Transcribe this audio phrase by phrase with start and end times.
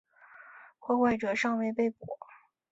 [0.79, 1.97] 破坏者尚未被捕。